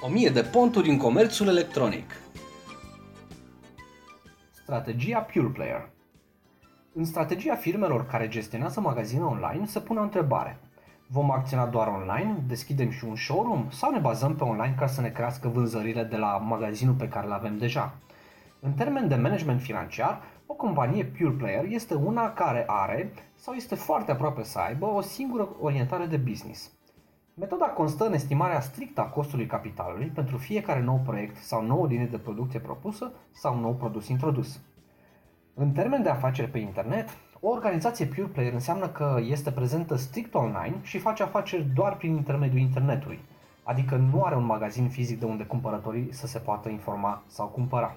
[0.00, 2.10] 1000 de ponturi în comerțul electronic.
[4.62, 5.88] Strategia Pure Player
[6.94, 10.58] În strategia firmelor care gestionează magazine online se pune o întrebare.
[11.06, 15.00] Vom acționa doar online, deschidem și un showroom sau ne bazăm pe online ca să
[15.00, 17.94] ne crească vânzările de la magazinul pe care îl avem deja?
[18.60, 23.74] În termen de management financiar, o companie pure player este una care are sau este
[23.74, 26.77] foarte aproape să aibă o singură orientare de business.
[27.40, 32.06] Metoda constă în estimarea strictă a costului capitalului pentru fiecare nou proiect sau nouă linie
[32.06, 34.60] de producție propusă sau nou produs introdus.
[35.54, 37.08] În termen de afaceri pe internet,
[37.40, 42.14] o organizație pure player înseamnă că este prezentă strict online și face afaceri doar prin
[42.14, 43.20] intermediul internetului,
[43.62, 47.96] adică nu are un magazin fizic de unde cumpărătorii să se poată informa sau cumpăra.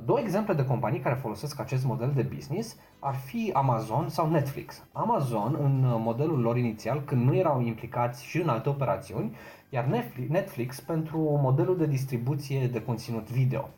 [0.00, 4.82] Două exemple de companii care folosesc acest model de business ar fi Amazon sau Netflix.
[4.92, 9.36] Amazon, în modelul lor inițial, când nu erau implicați și în alte operațiuni,
[9.68, 9.84] iar
[10.28, 13.68] Netflix pentru modelul de distribuție de conținut video.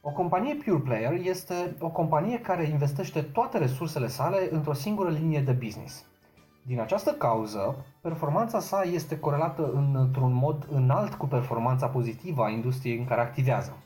[0.00, 5.40] O companie pure player este o companie care investește toate resursele sale într-o singură linie
[5.40, 6.04] de business.
[6.62, 12.98] Din această cauză, performanța sa este corelată într-un mod înalt cu performanța pozitivă a industriei
[12.98, 13.76] în care activează.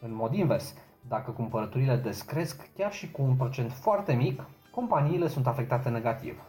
[0.00, 0.74] În mod invers,
[1.08, 6.42] dacă cumpărăturile descresc chiar și cu un procent foarte mic, companiile sunt afectate negativ.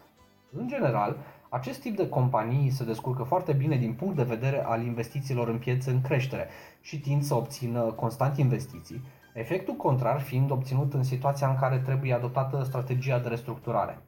[0.51, 1.17] În general,
[1.49, 5.57] acest tip de companii se descurcă foarte bine din punct de vedere al investițiilor în
[5.57, 6.47] piețe în creștere
[6.81, 9.01] și tind să obțină constant investiții,
[9.33, 13.99] efectul contrar fiind obținut în situația în care trebuie adoptată strategia de restructurare.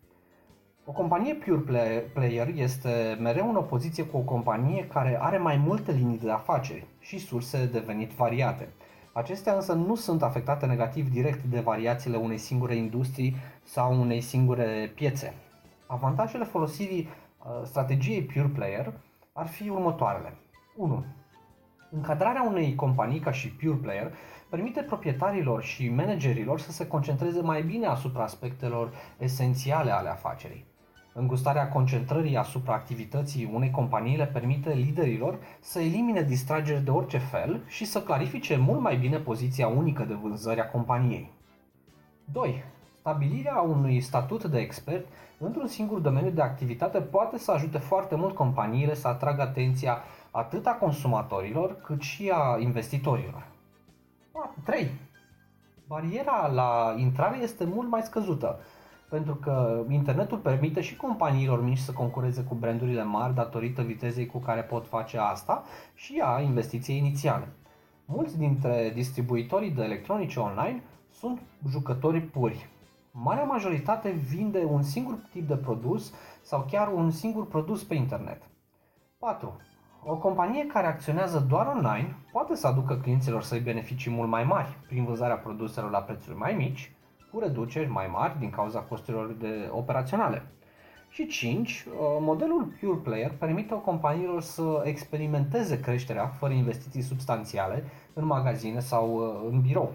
[0.86, 5.92] O companie pure player este mereu în opoziție cu o companie care are mai multe
[5.92, 8.70] linii de afaceri și surse de venit variate–
[9.14, 14.92] Acestea însă nu sunt afectate negativ direct de variațiile unei singure industrii sau unei singure
[14.96, 15.34] piețe.
[15.88, 18.94] Avantajele folosirii uh, strategiei Pure Player
[19.34, 20.34] ar fi următoarele.
[20.76, 21.06] 1.
[21.92, 24.14] Încadrarea unei companii ca și Pure Player
[24.50, 30.66] permite proprietarilor și managerilor să se concentreze mai bine asupra aspectelor esențiale ale afacerii.
[31.14, 37.64] Îngustarea concentrării asupra activității unei companii le permite liderilor să elimine distrageri de orice fel
[37.68, 41.32] și să clarifice mult mai bine poziția unică de vânzări a companiei.
[42.32, 42.64] 2.
[43.00, 45.08] Stabilirea unui statut de expert
[45.38, 49.98] într-un singur domeniu de activitate poate să ajute foarte mult companiile să atragă atenția
[50.32, 53.48] atât a consumatorilor cât și a investitorilor.
[54.64, 54.92] 3.
[55.88, 58.60] Bariera la intrare este mult mai scăzută
[59.12, 64.38] pentru că internetul permite și companiilor mici să concureze cu brandurile mari datorită vitezei cu
[64.38, 65.64] care pot face asta
[65.94, 67.48] și a investiției inițiale.
[68.06, 72.70] Mulți dintre distribuitorii de electronice online sunt jucători puri.
[73.12, 78.42] Marea majoritate vinde un singur tip de produs sau chiar un singur produs pe internet.
[79.20, 79.62] 4.
[80.04, 84.78] O companie care acționează doar online poate să aducă clienților săi beneficii mult mai mari
[84.88, 86.92] prin vânzarea produselor la prețuri mai mici,
[87.32, 90.44] cu reduceri mai mari din cauza costurilor de operaționale.
[91.10, 91.70] Și 5.
[91.70, 97.84] Uh, modelul Pure Player permite companiilor să experimenteze creșterea fără investiții substanțiale
[98.14, 99.94] în magazine sau uh, în birou.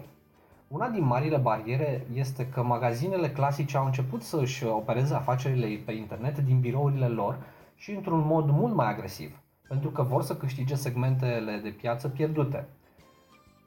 [0.67, 5.91] Una din marile bariere este că magazinele clasice au început să își opereze afacerile pe
[5.91, 7.37] internet din birourile lor
[7.75, 12.67] și într-un mod mult mai agresiv, pentru că vor să câștige segmentele de piață pierdute.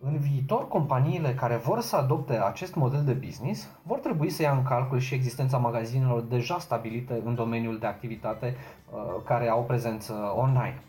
[0.02, 4.52] În viitor, companiile care vor să adopte acest model de business vor trebui să ia
[4.52, 10.12] în calcul și existența magazinelor deja stabilite în domeniul de activitate uh, care au prezență
[10.36, 10.82] online.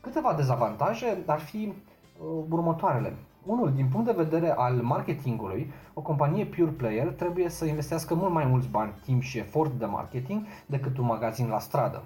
[0.00, 3.14] Câteva dezavantaje ar fi uh, următoarele.
[3.44, 8.32] Unul, din punct de vedere al marketingului, o companie pure player trebuie să investească mult
[8.32, 12.02] mai mulți bani, timp și efort de marketing decât un magazin la stradă.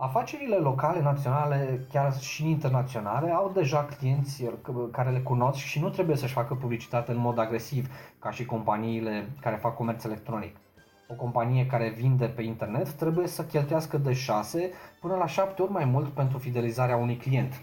[0.00, 4.44] Afacerile locale, naționale, chiar și internaționale au deja clienți
[4.92, 7.88] care le cunosc și nu trebuie să-și facă publicitate în mod agresiv
[8.18, 10.56] ca și companiile care fac comerț electronic.
[11.08, 14.70] O companie care vinde pe internet trebuie să cheltuiască de 6
[15.00, 17.60] până la 7 ori mai mult pentru fidelizarea unui client.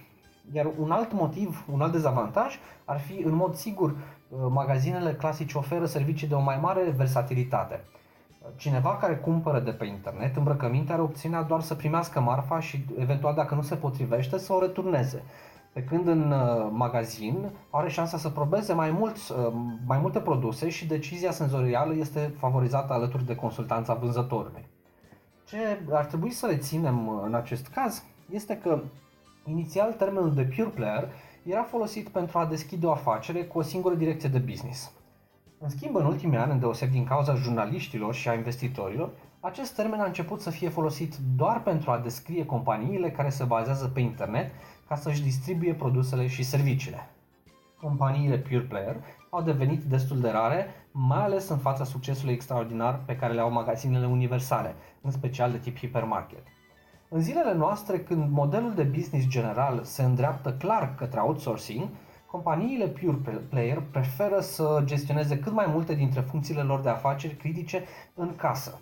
[0.52, 3.96] Iar un alt motiv, un alt dezavantaj ar fi, în mod sigur,
[4.49, 7.84] magazinele clasice oferă servicii de o mai mare versatilitate.
[8.56, 13.34] Cineva care cumpără de pe internet îmbrăcăminte are opțiunea doar să primească marfa și eventual
[13.34, 15.24] dacă nu se potrivește să o returneze.
[15.74, 19.53] Pe când în uh, magazin are șansa să probeze mai, mult, uh,
[19.86, 24.68] mai multe produse și decizia senzorială este favorizată alături de consultanța vânzătorului.
[25.47, 25.58] Ce
[25.92, 28.80] ar trebui să reținem uh, în acest caz este că
[29.46, 31.09] inițial termenul de pure player
[31.44, 34.92] era folosit pentru a deschide o afacere cu o singură direcție de business.
[35.66, 39.09] În schimb, în ultimii ani, îndeoseb din cauza jurnaliștilor și a investitorilor,
[39.40, 43.88] acest termen a început să fie folosit doar pentru a descrie companiile care se bazează
[43.88, 44.52] pe internet
[44.88, 47.09] ca să-și distribuie produsele și serviciile.
[47.82, 48.96] Companiile pure player
[49.29, 53.52] au devenit destul de rare, mai ales în fața succesului extraordinar pe care le au
[53.52, 56.44] magazinele universale, în special de tip hipermarket.
[57.09, 61.90] În zilele noastre, când modelul de business general se îndreaptă clar către outsourcing,
[62.35, 67.84] companiile pure player preferă să gestioneze cât mai multe dintre funcțiile lor de afaceri critice
[68.14, 68.79] în casă.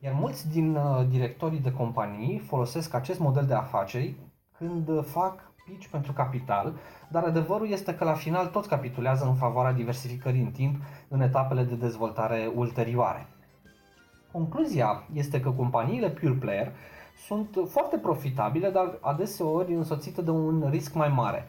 [0.00, 4.14] Iar mulți din uh, directorii de companii folosesc acest model de afaceri
[4.58, 6.74] când fac pitch pentru capital,
[7.08, 10.76] dar adevărul este că la final toți capitulează în favoarea diversificării în timp
[11.08, 13.26] în etapele de dezvoltare ulterioare.
[14.32, 16.72] Concluzia este că companiile pure player
[17.26, 21.44] sunt foarte profitabile, dar adeseori însoțite de un risc mai mare.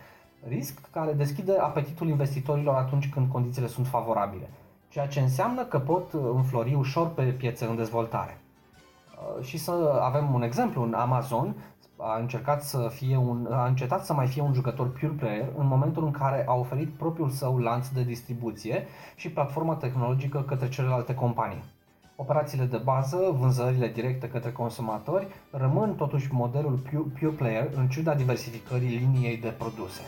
[0.47, 4.49] Risc care deschide apetitul investitorilor atunci când condițiile sunt favorabile,
[4.89, 8.37] ceea ce înseamnă că pot înflori ușor pe piețe în dezvoltare.
[8.37, 11.55] Uh, și să avem un exemplu, în Amazon
[11.97, 15.67] a încercat să fie un, a încetat să mai fie un jucător pure player în
[15.67, 18.85] momentul în care a oferit propriul său lanț de distribuție
[19.15, 21.63] și platforma tehnologică către celelalte companii.
[22.15, 26.79] Operațiile de bază, vânzările directe către consumatori, rămân totuși modelul
[27.19, 30.01] pure player în ciuda diversificării liniei de produse.